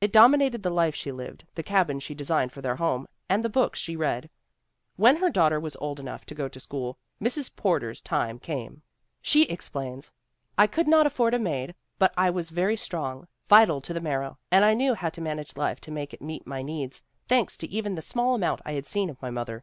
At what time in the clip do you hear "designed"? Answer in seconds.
2.12-2.50